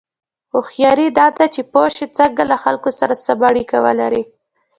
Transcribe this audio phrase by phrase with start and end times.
[0.53, 4.23] هوښیاري دا ده چې پوه شې څنګه له خلکو سره سمه اړیکه ولرې.